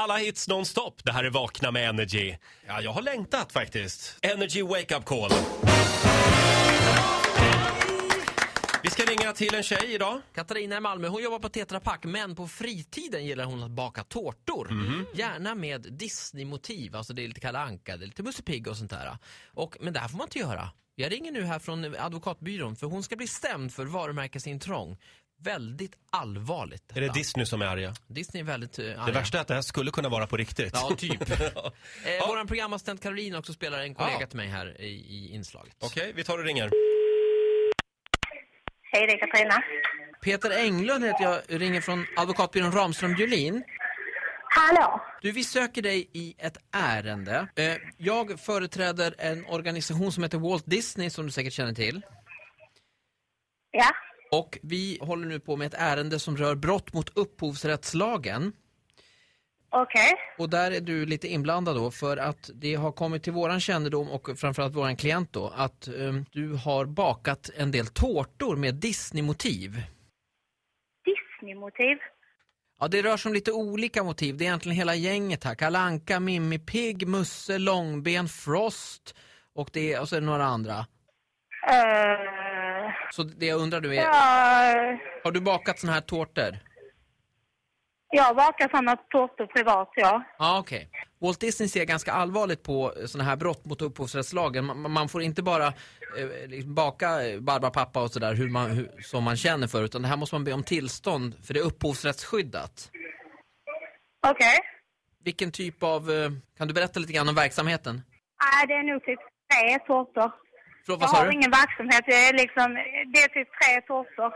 Alla 0.00 0.16
hits 0.16 0.48
nonstop. 0.48 1.04
Det 1.04 1.12
här 1.12 1.24
är 1.24 1.30
Vakna 1.30 1.70
med 1.70 1.88
Energy. 1.88 2.36
Ja, 2.66 2.80
jag 2.80 2.92
har 2.92 3.02
längtat 3.02 3.52
faktiskt. 3.52 4.18
Energy 4.22 4.62
Wake 4.62 4.96
Up 4.96 5.04
Call. 5.04 5.30
Vi 8.82 8.90
ska 8.90 9.02
ringa 9.04 9.32
till 9.32 9.54
en 9.54 9.62
tjej 9.62 9.94
idag. 9.94 10.20
Katarina 10.34 10.76
i 10.76 10.80
Malmö, 10.80 11.08
hon 11.08 11.22
jobbar 11.22 11.38
på 11.38 11.48
Tetra 11.48 11.80
Pak 11.80 12.04
men 12.04 12.34
på 12.34 12.48
fritiden 12.48 13.26
gillar 13.26 13.44
hon 13.44 13.62
att 13.62 13.70
baka 13.70 14.04
tårtor. 14.04 14.70
Gärna 15.14 15.54
med 15.54 15.86
Disney-motiv, 15.92 16.96
alltså 16.96 17.12
det 17.12 17.24
är 17.24 17.28
lite 17.28 17.40
Kalle 17.40 17.58
Anka, 17.58 17.96
det 17.96 18.04
är 18.04 18.06
lite 18.06 18.22
Musse 18.22 18.42
Pigg 18.42 18.68
och 18.68 18.76
sånt 18.76 18.90
där. 18.90 19.18
Och, 19.54 19.76
men 19.80 19.92
det 19.92 20.00
här 20.00 20.08
får 20.08 20.18
man 20.18 20.26
inte 20.26 20.38
göra. 20.38 20.70
Jag 20.94 21.12
ringer 21.12 21.32
nu 21.32 21.42
här 21.44 21.58
från 21.58 21.96
advokatbyrån 21.98 22.76
för 22.76 22.86
hon 22.86 23.02
ska 23.02 23.16
bli 23.16 23.26
stämd 23.26 23.72
för 23.72 23.86
varumärkesintrång. 23.86 24.96
Väldigt 25.42 25.92
allvarligt. 26.10 26.90
Är 26.90 26.94
det 26.94 27.00
detta. 27.00 27.12
Disney 27.12 27.46
som 27.46 27.62
är 27.62 27.66
arga? 27.66 27.94
Disney 28.06 28.40
är 28.42 28.44
väldigt 28.44 28.78
uh, 28.78 28.84
Det 28.86 29.00
arga. 29.00 29.12
värsta 29.12 29.38
är 29.38 29.40
att 29.42 29.48
det 29.48 29.54
här 29.54 29.62
skulle 29.62 29.90
kunna 29.90 30.08
vara 30.08 30.26
på 30.26 30.36
riktigt. 30.36 30.70
Ja, 30.74 30.90
typ. 30.98 31.30
eh, 31.30 31.38
Vår 32.28 32.46
programassistent 32.46 33.02
Caroline 33.02 33.34
också 33.34 33.52
spelar 33.52 33.78
en 33.80 33.94
kollega 33.94 34.16
Ja. 34.20 34.26
till 34.26 34.36
mig 34.36 34.48
här 34.48 34.80
i, 34.80 34.86
i 34.86 35.30
inslaget. 35.34 35.76
Okej, 35.80 36.12
vi 36.16 36.24
tar 36.24 36.38
och 36.38 36.44
ringer. 36.44 36.70
Hej, 38.92 39.06
det 39.06 39.12
är 39.12 39.18
Katarina. 39.18 39.62
Peter 40.22 40.50
Englund 40.50 41.04
heter 41.04 41.24
jag, 41.24 41.40
ringer 41.62 41.80
från 41.80 42.06
advokatbyrån 42.16 42.72
Ramström 42.72 43.14
Julin. 43.18 43.64
Hallå? 44.50 45.00
Du, 45.22 45.32
vi 45.32 45.44
söker 45.44 45.82
dig 45.82 46.10
i 46.12 46.34
ett 46.38 46.56
ärende. 46.72 47.48
Eh, 47.56 47.74
Jag 47.98 48.40
företräder 48.40 49.14
en 49.18 49.46
organisation 49.46 50.12
som 50.12 50.22
heter 50.22 50.38
Walt 50.38 50.66
Disney 50.66 51.10
som 51.10 51.26
du 51.26 51.32
säkert 51.32 51.52
känner 51.52 51.72
till. 51.74 52.02
Ja? 53.70 53.90
Och 54.32 54.58
vi 54.62 54.98
håller 55.00 55.26
nu 55.26 55.40
på 55.40 55.56
med 55.56 55.66
ett 55.66 55.74
ärende 55.78 56.18
som 56.18 56.36
rör 56.36 56.54
brott 56.54 56.92
mot 56.92 57.18
upphovsrättslagen. 57.18 58.52
Okej. 59.70 60.12
Och 60.38 60.50
där 60.50 60.70
är 60.70 60.80
du 60.80 61.06
lite 61.06 61.28
inblandad 61.28 61.76
då 61.76 61.90
för 61.90 62.16
att 62.16 62.50
det 62.54 62.74
har 62.74 62.92
kommit 62.92 63.22
till 63.22 63.32
våran 63.32 63.60
kännedom 63.60 64.10
och 64.10 64.38
framförallt 64.38 64.74
våran 64.74 64.96
klient 64.96 65.32
då 65.32 65.52
att 65.56 65.88
eh, 65.88 66.12
du 66.32 66.52
har 66.52 66.86
bakat 66.86 67.50
en 67.56 67.70
del 67.70 67.86
tårtor 67.86 68.56
med 68.56 68.74
Disney-motiv. 68.74 69.82
Disney-motiv? 71.04 71.98
Ja, 72.80 72.88
det 72.88 73.02
rör 73.02 73.16
sig 73.16 73.28
om 73.28 73.34
lite 73.34 73.52
olika 73.52 74.04
motiv. 74.04 74.36
Det 74.36 74.44
är 74.44 74.46
egentligen 74.46 74.76
hela 74.76 74.94
gänget 74.94 75.44
här. 75.44 75.54
Kalle 75.54 75.78
Anka, 75.78 76.20
Mimmi 76.20 76.58
Pigg, 76.58 77.08
Musse, 77.08 77.58
Långben, 77.58 78.28
Frost 78.28 79.14
och, 79.54 79.70
det 79.72 79.92
är, 79.92 80.00
och 80.00 80.08
så 80.08 80.16
är 80.16 80.20
det 80.20 80.26
några 80.26 80.44
andra. 80.44 80.74
Uh, 81.70 82.45
Så 83.10 83.22
det 83.22 83.46
jag 83.46 83.60
undrar 83.60 83.80
du 83.80 83.96
är, 83.96 84.02
ja, 84.02 84.98
har 85.24 85.32
du 85.32 85.40
bakat 85.40 85.78
såna 85.78 85.92
här 85.92 86.00
tårtor? 86.00 86.58
jag 88.10 88.36
bakar 88.36 88.68
sådana 88.68 88.96
tårtor 88.96 89.46
privat, 89.46 89.88
ja. 89.94 90.22
Ja, 90.38 90.58
okej. 90.58 90.90
Walt 91.18 91.40
Disney 91.40 91.68
ser 91.68 91.84
ganska 91.84 92.12
allvarligt 92.12 92.62
på 92.62 92.92
såna 93.06 93.24
här 93.24 93.36
brott 93.36 93.64
mot 93.64 93.82
upphovsrättslagen. 93.82 94.64
Man, 94.64 94.90
man 94.90 95.08
får 95.08 95.22
inte 95.22 95.42
bara 95.42 95.66
eh, 95.66 96.46
liksom 96.46 96.74
baka 96.74 97.08
Barbapapa 97.40 98.02
och 98.02 98.10
sådär 98.10 98.34
hur 98.34 98.48
man, 98.48 98.70
hur, 98.70 98.90
som 99.02 99.24
man 99.24 99.36
känner 99.36 99.66
för, 99.66 99.84
utan 99.84 100.02
det 100.02 100.08
här 100.08 100.16
måste 100.16 100.34
man 100.34 100.44
be 100.44 100.52
om 100.52 100.62
tillstånd 100.62 101.46
för 101.46 101.54
det 101.54 101.60
är 101.60 101.64
upphovsrättsskyddat. 101.64 102.90
Okej. 104.26 104.58
Vilken 105.24 105.52
typ 105.52 105.82
av, 105.82 106.10
eh, 106.10 106.30
kan 106.58 106.68
du 106.68 106.74
berätta 106.74 107.00
lite 107.00 107.12
grann 107.12 107.28
om 107.28 107.34
verksamheten? 107.34 108.02
Nej, 108.42 108.66
det 108.66 108.74
är 108.74 108.92
nog 108.92 109.04
typ 109.04 109.18
tre 109.52 109.78
tårtor. 109.78 110.32
Förlåt, 110.86 111.00
Jag 111.00 111.08
har 111.08 111.30
ingen 111.32 111.50
verksamhet. 111.50 112.02
Det 112.06 112.28
är 112.28 112.32
liksom, 112.32 112.68
det 113.12 113.18
är 113.24 113.28
typ 113.28 113.48
tre 113.60 113.80
tårtor. 113.88 114.32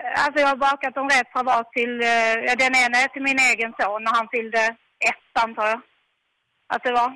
Eh, 0.00 0.24
Alltså 0.24 0.40
jag 0.42 0.48
har 0.48 0.56
bakat 0.56 0.94
dem 0.94 1.08
rätt 1.08 1.32
privat 1.36 1.72
till, 1.72 1.94
eh, 2.02 2.34
ja, 2.48 2.54
den 2.64 2.74
ena 2.84 2.96
är 3.04 3.08
till 3.08 3.22
min 3.22 3.38
egen 3.50 3.72
son 3.80 4.04
när 4.04 4.14
han 4.18 4.28
fyllde 4.34 4.62
ett 5.10 5.42
antar 5.44 5.66
jag. 5.72 5.80
Att 6.74 6.82
det 6.84 6.92
var. 6.92 7.10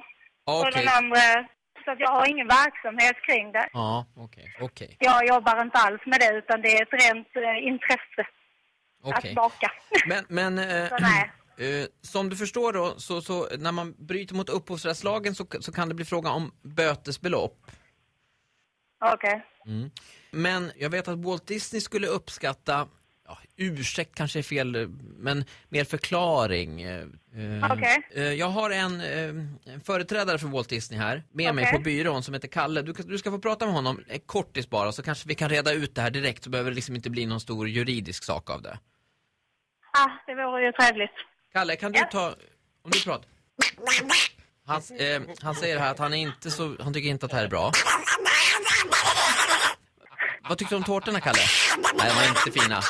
Ja, 0.47 0.53
Och 0.61 0.61
Okej. 0.69 0.73
den 0.84 0.89
andra, 0.98 1.20
så 1.84 1.91
att 1.92 2.01
jag 2.01 2.11
har 2.19 2.27
ingen 2.33 2.48
verksamhet 2.48 3.17
kring 3.27 3.53
det. 3.53 3.69
Ja, 3.73 4.06
okej, 4.17 4.47
okej, 4.61 4.97
Jag 4.98 5.27
jobbar 5.27 5.62
inte 5.62 5.79
alls 5.79 6.02
med 6.07 6.20
det 6.20 6.30
utan 6.39 6.62
det 6.62 6.77
är 6.77 6.83
ett 6.83 7.02
rent 7.05 7.29
eh, 7.36 7.67
intresse 7.70 8.23
okej. 9.02 9.30
att 9.30 9.35
baka. 9.36 9.68
Men, 10.07 10.24
men 10.29 10.58
eh, 10.70 10.85
eh, 11.67 11.86
som 12.02 12.29
du 12.29 12.36
förstår 12.36 12.73
då, 12.73 12.95
så, 12.98 13.20
så 13.20 13.48
när 13.58 13.73
man 13.73 13.95
bryter 13.98 14.35
mot 14.35 14.48
upphovsrättslagen 14.48 15.35
så, 15.35 15.47
så 15.61 15.73
kan 15.73 15.89
det 15.89 15.95
bli 15.95 16.05
fråga 16.05 16.30
om 16.30 16.52
bötesbelopp. 16.62 17.57
Okej. 19.00 19.46
Men 20.30 20.72
jag 20.77 20.90
vet 20.90 21.08
att 21.08 21.18
Walt 21.18 21.46
Disney 21.46 21.80
skulle 21.80 22.06
uppskatta, 22.06 22.88
ja, 23.27 23.38
ursäkt 23.56 24.14
kanske 24.14 24.38
är 24.38 24.42
fel, 24.42 24.88
men 25.18 25.44
mer 25.68 25.84
förklaring. 25.84 26.83
eh, 26.83 27.00
eh, 27.00 27.72
Okej. 27.72 28.08
eh, 28.14 28.22
Jag 28.33 28.46
har 28.48 28.70
en, 28.70 29.00
en 29.00 29.80
företrädare 29.84 30.38
för 30.38 30.46
Walt 30.48 30.68
Disney 30.68 31.00
här 31.00 31.22
med 31.33 31.55
mig 31.55 31.64
Okej. 31.64 31.77
på 31.78 31.83
byrån 31.83 32.22
som 32.22 32.34
heter 32.34 32.48
Kalle. 32.48 32.83
Du, 32.83 32.92
du 32.92 33.18
ska 33.18 33.30
få 33.30 33.38
prata 33.38 33.64
med 33.66 33.74
honom 33.74 34.05
kortis 34.27 34.70
bara 34.70 34.92
så 34.92 35.02
kanske 35.02 35.28
vi 35.28 35.34
kan 35.34 35.48
reda 35.48 35.72
ut 35.72 35.94
det 35.94 36.02
här 36.02 36.11
direkt 36.11 36.44
så 36.44 36.50
behöver 36.50 36.70
det 36.70 36.74
liksom 36.74 36.96
inte 36.96 37.11
bli 37.11 37.27
någon 37.27 37.40
stor 37.40 37.68
juridisk 37.68 38.24
sak 38.24 38.50
av 38.50 38.62
det. 38.62 38.78
Ah, 39.92 40.08
det 40.27 40.34
vore 40.34 40.64
ju 40.67 40.72
trevligt. 40.72 41.11
Kalle, 41.52 41.77
kan 41.77 41.92
du 41.92 42.00
ta, 42.12 42.27
om 42.82 42.90
du 42.90 43.00
pratar. 43.05 43.28
Han, 44.67 44.82
eh, 44.98 45.22
han 45.42 45.55
säger 45.55 45.78
här 45.78 45.90
att 45.90 45.98
han 45.98 46.14
är 46.14 46.18
inte 46.18 46.50
så, 46.50 46.77
han 46.80 46.92
tycker 46.92 47.08
inte 47.08 47.27
att 47.27 47.30
det 47.30 47.36
här 47.36 47.44
är 47.44 47.48
bra. 47.48 47.72
Vad 50.50 50.58
tyckte 50.58 50.74
du 50.74 50.77
om 50.77 50.84
tårtorna, 50.84 51.20
Kalle? 51.20 51.38
Nej, 51.94 52.08
de 52.08 52.14
var 52.16 52.28
inte 52.28 52.61
fina. 52.61 52.83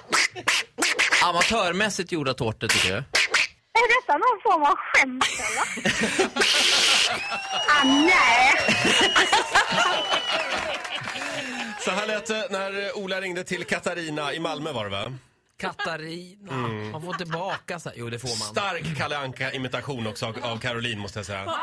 Amatörmässigt 1.24 2.12
gjorda 2.12 2.34
tårtor, 2.34 2.68
tycker 2.68 2.88
du? 2.88 2.94
Är 2.94 4.00
detta 4.00 4.12
någon 4.12 4.40
form 4.42 4.62
av 4.62 4.76
skämt 4.76 5.24
eller? 5.46 5.66
ah, 7.68 7.84
nej. 7.84 8.54
Så 11.80 11.90
här 11.90 12.06
lät 12.06 12.26
det 12.26 12.46
när 12.50 12.96
Ola 12.98 13.20
ringde 13.20 13.44
till 13.44 13.64
Katarina 13.64 14.32
i 14.32 14.40
Malmö 14.40 14.72
var 14.72 14.84
det 14.84 14.90
va? 14.90 15.12
Katarina, 15.60 16.52
man 16.92 17.02
får 17.02 17.14
inte 17.14 17.26
baka 17.26 17.80
så 17.80 17.88
här. 17.88 17.96
Jo, 17.98 18.10
det 18.10 18.18
får 18.18 18.28
man. 18.28 18.36
Stark 18.38 18.96
Kalle 18.98 19.18
Anka-imitation 19.18 20.06
också 20.06 20.26
av, 20.26 20.38
av 20.42 20.58
Caroline 20.58 20.98
måste 20.98 21.18
jag 21.18 21.26
säga. 21.26 21.54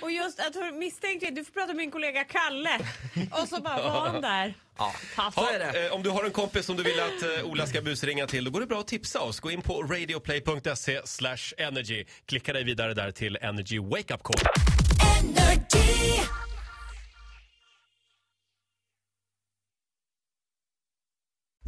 Och 0.00 0.10
just 0.10 0.40
att 0.40 0.54
hon 0.54 0.78
misstänkte, 0.78 1.30
du 1.30 1.44
får 1.44 1.52
prata 1.52 1.66
med 1.66 1.76
min 1.76 1.90
kollega 1.90 2.24
Kalle. 2.24 2.78
Och 3.30 3.48
så 3.48 3.60
bara 3.60 3.82
var 3.82 4.08
han 4.08 4.22
där. 4.22 4.54
Ja, 4.78 4.94
Ha, 5.16 5.52
eh, 5.52 5.92
om 5.92 6.02
du 6.02 6.10
har 6.10 6.24
en 6.24 6.30
kompis 6.30 6.66
som 6.66 6.76
du 6.76 6.82
vill 6.82 7.00
att 7.00 7.38
eh, 7.38 7.44
Ola 7.44 7.66
ska 7.66 7.80
busringa 7.80 8.26
till, 8.26 8.44
då 8.44 8.50
går 8.50 8.60
det 8.60 8.66
bra 8.66 8.80
att 8.80 8.86
tipsa 8.86 9.20
oss. 9.20 9.40
Gå 9.40 9.50
in 9.50 9.62
på 9.62 9.82
radioplay.se 9.82 11.00
slash 11.04 11.52
energy. 11.58 12.04
Klicka 12.26 12.52
dig 12.52 12.64
vidare 12.64 12.94
där 12.94 13.10
till 13.10 13.38
Energy 13.40 13.78
Wake 13.78 14.14
Up 14.14 14.22
Call. 14.22 14.36